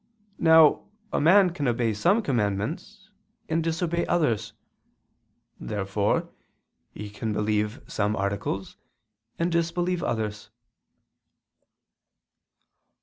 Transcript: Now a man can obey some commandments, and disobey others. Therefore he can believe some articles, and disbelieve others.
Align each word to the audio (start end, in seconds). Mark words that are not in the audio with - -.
Now 0.39 0.87
a 1.13 1.21
man 1.21 1.51
can 1.51 1.67
obey 1.67 1.93
some 1.93 2.23
commandments, 2.23 3.11
and 3.47 3.63
disobey 3.63 4.03
others. 4.07 4.53
Therefore 5.59 6.27
he 6.89 7.07
can 7.07 7.33
believe 7.33 7.79
some 7.85 8.15
articles, 8.15 8.77
and 9.37 9.51
disbelieve 9.51 10.01
others. 10.01 10.49